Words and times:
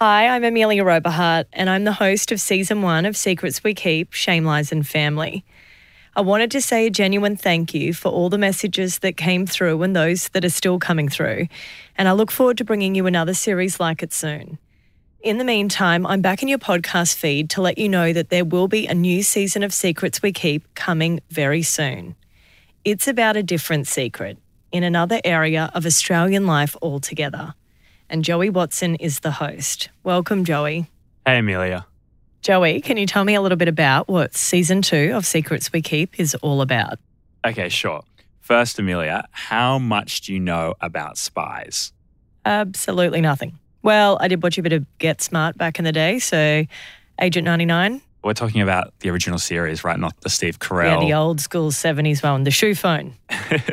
Hi, 0.00 0.28
I'm 0.28 0.44
Amelia 0.44 0.84
Oberhardt, 0.84 1.48
and 1.52 1.68
I'm 1.68 1.82
the 1.82 1.90
host 1.90 2.30
of 2.30 2.40
season 2.40 2.82
one 2.82 3.04
of 3.04 3.16
Secrets 3.16 3.64
We 3.64 3.74
Keep 3.74 4.12
Shame, 4.12 4.44
Lies, 4.44 4.70
and 4.70 4.86
Family. 4.86 5.44
I 6.14 6.20
wanted 6.20 6.52
to 6.52 6.60
say 6.60 6.86
a 6.86 6.90
genuine 6.90 7.36
thank 7.36 7.74
you 7.74 7.92
for 7.92 8.08
all 8.08 8.28
the 8.30 8.38
messages 8.38 9.00
that 9.00 9.16
came 9.16 9.44
through 9.44 9.82
and 9.82 9.96
those 9.96 10.28
that 10.28 10.44
are 10.44 10.50
still 10.50 10.78
coming 10.78 11.08
through, 11.08 11.48
and 11.96 12.06
I 12.06 12.12
look 12.12 12.30
forward 12.30 12.58
to 12.58 12.64
bringing 12.64 12.94
you 12.94 13.06
another 13.06 13.34
series 13.34 13.80
like 13.80 14.00
it 14.04 14.12
soon. 14.12 14.58
In 15.20 15.38
the 15.38 15.44
meantime, 15.44 16.06
I'm 16.06 16.20
back 16.20 16.42
in 16.42 16.48
your 16.48 16.60
podcast 16.60 17.16
feed 17.16 17.50
to 17.50 17.60
let 17.60 17.76
you 17.76 17.88
know 17.88 18.12
that 18.12 18.30
there 18.30 18.44
will 18.44 18.68
be 18.68 18.86
a 18.86 18.94
new 18.94 19.24
season 19.24 19.64
of 19.64 19.74
Secrets 19.74 20.22
We 20.22 20.30
Keep 20.30 20.76
coming 20.76 21.18
very 21.30 21.64
soon. 21.64 22.14
It's 22.84 23.08
about 23.08 23.36
a 23.36 23.42
different 23.42 23.88
secret 23.88 24.38
in 24.70 24.84
another 24.84 25.20
area 25.24 25.72
of 25.74 25.84
Australian 25.84 26.46
life 26.46 26.76
altogether 26.80 27.54
and 28.10 28.24
Joey 28.24 28.50
Watson 28.50 28.94
is 28.96 29.20
the 29.20 29.32
host. 29.32 29.90
Welcome, 30.02 30.44
Joey. 30.44 30.86
Hey, 31.26 31.38
Amelia. 31.38 31.86
Joey, 32.40 32.80
can 32.80 32.96
you 32.96 33.06
tell 33.06 33.24
me 33.24 33.34
a 33.34 33.40
little 33.42 33.56
bit 33.56 33.68
about 33.68 34.08
what 34.08 34.34
season 34.34 34.80
two 34.80 35.12
of 35.14 35.26
Secrets 35.26 35.72
We 35.72 35.82
Keep 35.82 36.18
is 36.18 36.34
all 36.36 36.62
about? 36.62 36.98
Okay, 37.44 37.68
sure. 37.68 38.02
First, 38.40 38.78
Amelia, 38.78 39.24
how 39.32 39.78
much 39.78 40.22
do 40.22 40.32
you 40.32 40.40
know 40.40 40.74
about 40.80 41.18
spies? 41.18 41.92
Absolutely 42.46 43.20
nothing. 43.20 43.58
Well, 43.82 44.16
I 44.20 44.28
did 44.28 44.42
watch 44.42 44.56
a 44.56 44.62
bit 44.62 44.72
of 44.72 44.86
Get 44.98 45.20
Smart 45.20 45.58
back 45.58 45.78
in 45.78 45.84
the 45.84 45.92
day, 45.92 46.18
so 46.18 46.64
Agent 47.20 47.44
99. 47.44 48.00
We're 48.24 48.32
talking 48.32 48.62
about 48.62 48.94
the 49.00 49.10
original 49.10 49.38
series, 49.38 49.84
right? 49.84 49.98
Not 49.98 50.18
the 50.22 50.30
Steve 50.30 50.58
Carell. 50.58 51.00
Yeah, 51.02 51.06
the 51.06 51.14
old 51.14 51.40
school 51.40 51.70
70s 51.70 52.22
one, 52.22 52.44
the 52.44 52.50
shoe 52.50 52.74
phone. 52.74 53.14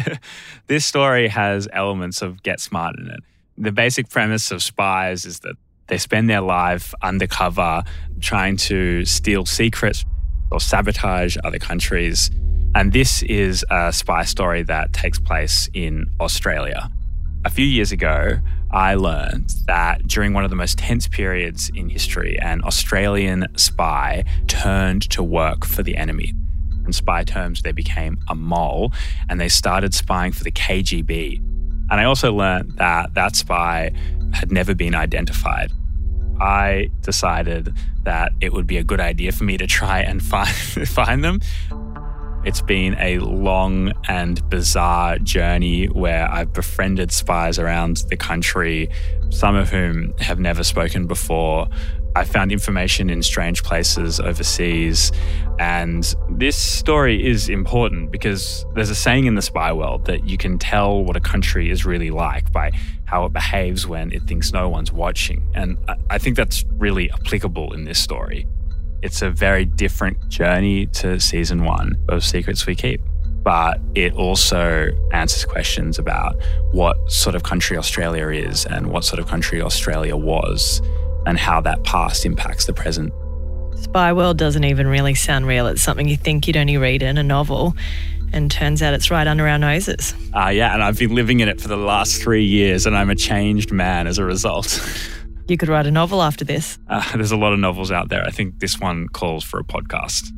this 0.66 0.84
story 0.84 1.28
has 1.28 1.68
elements 1.72 2.22
of 2.22 2.42
Get 2.42 2.60
Smart 2.60 2.98
in 2.98 3.08
it 3.08 3.20
the 3.58 3.72
basic 3.72 4.08
premise 4.08 4.50
of 4.50 4.62
spies 4.62 5.24
is 5.24 5.40
that 5.40 5.56
they 5.88 5.98
spend 5.98 6.30
their 6.30 6.40
life 6.40 6.94
undercover 7.02 7.82
trying 8.20 8.56
to 8.56 9.04
steal 9.04 9.44
secrets 9.44 10.04
or 10.50 10.60
sabotage 10.60 11.36
other 11.44 11.58
countries. 11.58 12.30
And 12.74 12.92
this 12.92 13.22
is 13.24 13.64
a 13.70 13.92
spy 13.92 14.24
story 14.24 14.62
that 14.62 14.92
takes 14.92 15.18
place 15.18 15.68
in 15.74 16.06
Australia. 16.20 16.90
A 17.44 17.50
few 17.50 17.66
years 17.66 17.92
ago, 17.92 18.38
I 18.70 18.94
learned 18.94 19.52
that 19.66 20.06
during 20.06 20.32
one 20.32 20.44
of 20.44 20.50
the 20.50 20.56
most 20.56 20.78
tense 20.78 21.06
periods 21.06 21.70
in 21.74 21.90
history, 21.90 22.38
an 22.40 22.62
Australian 22.64 23.46
spy 23.56 24.24
turned 24.46 25.02
to 25.10 25.22
work 25.22 25.66
for 25.66 25.82
the 25.82 25.96
enemy. 25.96 26.32
In 26.86 26.92
spy 26.92 27.24
terms, 27.24 27.62
they 27.62 27.72
became 27.72 28.18
a 28.28 28.34
mole 28.34 28.92
and 29.28 29.38
they 29.38 29.48
started 29.48 29.92
spying 29.92 30.32
for 30.32 30.42
the 30.42 30.50
KGB, 30.50 31.40
and 31.92 32.00
I 32.00 32.04
also 32.04 32.32
learned 32.32 32.72
that 32.78 33.12
that 33.12 33.36
spy 33.36 33.92
had 34.32 34.50
never 34.50 34.74
been 34.74 34.94
identified. 34.94 35.70
I 36.40 36.88
decided 37.02 37.74
that 38.04 38.32
it 38.40 38.54
would 38.54 38.66
be 38.66 38.78
a 38.78 38.82
good 38.82 38.98
idea 38.98 39.30
for 39.30 39.44
me 39.44 39.58
to 39.58 39.66
try 39.66 40.00
and 40.00 40.22
find, 40.32 40.48
find 40.88 41.22
them. 41.22 41.42
It's 42.44 42.60
been 42.60 42.96
a 42.98 43.18
long 43.20 43.92
and 44.08 44.48
bizarre 44.50 45.18
journey 45.18 45.86
where 45.86 46.28
I've 46.28 46.52
befriended 46.52 47.12
spies 47.12 47.56
around 47.56 47.98
the 48.08 48.16
country, 48.16 48.88
some 49.30 49.54
of 49.54 49.70
whom 49.70 50.12
have 50.18 50.40
never 50.40 50.64
spoken 50.64 51.06
before. 51.06 51.68
I 52.16 52.24
found 52.24 52.50
information 52.50 53.10
in 53.10 53.22
strange 53.22 53.62
places 53.62 54.18
overseas. 54.18 55.12
And 55.60 56.14
this 56.30 56.56
story 56.56 57.24
is 57.24 57.48
important 57.48 58.10
because 58.10 58.66
there's 58.74 58.90
a 58.90 58.94
saying 58.94 59.26
in 59.26 59.36
the 59.36 59.42
spy 59.42 59.72
world 59.72 60.06
that 60.06 60.26
you 60.26 60.36
can 60.36 60.58
tell 60.58 61.04
what 61.04 61.16
a 61.16 61.20
country 61.20 61.70
is 61.70 61.86
really 61.86 62.10
like 62.10 62.50
by 62.50 62.72
how 63.04 63.24
it 63.24 63.32
behaves 63.32 63.86
when 63.86 64.10
it 64.10 64.24
thinks 64.24 64.52
no 64.52 64.68
one's 64.68 64.92
watching. 64.92 65.48
And 65.54 65.78
I 66.10 66.18
think 66.18 66.36
that's 66.36 66.64
really 66.76 67.08
applicable 67.12 67.72
in 67.72 67.84
this 67.84 68.00
story. 68.00 68.48
It's 69.02 69.22
a 69.22 69.30
very 69.30 69.64
different 69.64 70.28
journey 70.28 70.86
to 70.86 71.20
season 71.20 71.64
one 71.64 71.96
of 72.08 72.24
Secrets 72.24 72.66
We 72.66 72.74
Keep 72.74 73.00
but 73.42 73.80
it 73.94 74.14
also 74.14 74.88
answers 75.12 75.44
questions 75.44 75.98
about 75.98 76.40
what 76.70 76.96
sort 77.10 77.34
of 77.34 77.42
country 77.42 77.76
Australia 77.76 78.28
is 78.28 78.64
and 78.66 78.86
what 78.86 79.04
sort 79.04 79.18
of 79.18 79.26
country 79.26 79.60
Australia 79.60 80.16
was 80.16 80.80
and 81.26 81.38
how 81.38 81.60
that 81.60 81.82
past 81.84 82.24
impacts 82.24 82.66
the 82.66 82.72
present. 82.72 83.12
Spy 83.76 84.12
World 84.12 84.38
doesn't 84.38 84.64
even 84.64 84.86
really 84.86 85.14
sound 85.14 85.46
real. 85.46 85.66
It's 85.66 85.82
something 85.82 86.08
you 86.08 86.16
think 86.16 86.46
you'd 86.46 86.56
only 86.56 86.76
read 86.76 87.02
in 87.02 87.18
a 87.18 87.22
novel, 87.22 87.74
and 88.32 88.50
turns 88.50 88.80
out 88.80 88.94
it's 88.94 89.10
right 89.10 89.26
under 89.26 89.46
our 89.46 89.58
noses. 89.58 90.14
Uh, 90.32 90.48
yeah, 90.48 90.72
and 90.72 90.82
I've 90.82 90.98
been 90.98 91.14
living 91.14 91.40
in 91.40 91.48
it 91.48 91.60
for 91.60 91.68
the 91.68 91.76
last 91.76 92.22
three 92.22 92.44
years, 92.44 92.86
and 92.86 92.96
I'm 92.96 93.10
a 93.10 93.16
changed 93.16 93.72
man 93.72 94.06
as 94.06 94.18
a 94.18 94.24
result. 94.24 94.80
you 95.48 95.56
could 95.56 95.68
write 95.68 95.86
a 95.86 95.90
novel 95.90 96.22
after 96.22 96.44
this. 96.44 96.78
Uh, 96.88 97.02
there's 97.16 97.32
a 97.32 97.36
lot 97.36 97.52
of 97.52 97.58
novels 97.58 97.90
out 97.90 98.08
there. 98.08 98.24
I 98.24 98.30
think 98.30 98.60
this 98.60 98.78
one 98.78 99.08
calls 99.08 99.44
for 99.44 99.58
a 99.60 99.64
podcast. 99.64 100.28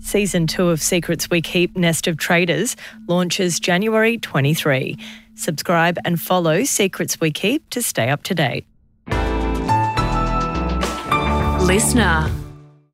Season 0.00 0.46
two 0.46 0.68
of 0.68 0.82
Secrets 0.82 1.30
We 1.30 1.40
Keep 1.40 1.76
Nest 1.76 2.08
of 2.08 2.16
Traitors 2.16 2.74
launches 3.08 3.60
January 3.60 4.18
23. 4.18 4.98
Subscribe 5.36 5.96
and 6.04 6.20
follow 6.20 6.64
Secrets 6.64 7.20
We 7.20 7.30
Keep 7.30 7.70
to 7.70 7.82
stay 7.82 8.08
up 8.08 8.24
to 8.24 8.34
date. 8.34 8.66
Listener 11.66 12.28